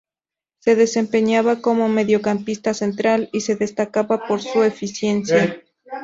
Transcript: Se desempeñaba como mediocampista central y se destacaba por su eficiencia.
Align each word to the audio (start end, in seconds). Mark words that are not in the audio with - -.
Se 0.57 0.75
desempeñaba 0.75 1.61
como 1.61 1.87
mediocampista 1.87 2.73
central 2.73 3.29
y 3.31 3.41
se 3.41 3.55
destacaba 3.55 4.25
por 4.27 4.41
su 4.41 4.63
eficiencia. 4.63 5.61